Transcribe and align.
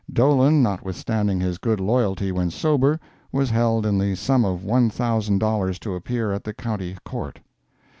Dolan, 0.11 0.63
notwithstanding 0.63 1.39
his 1.39 1.59
good 1.59 1.79
loyalty 1.79 2.31
when 2.31 2.49
sober, 2.49 2.99
was 3.31 3.51
held 3.51 3.85
in 3.85 3.99
the 3.99 4.15
sum 4.15 4.43
of 4.43 4.63
one 4.63 4.89
thousand 4.89 5.37
dollars 5.37 5.77
to 5.77 5.93
appear 5.93 6.31
at 6.33 6.43
the 6.43 6.55
County 6.55 6.97
Court. 7.05 7.39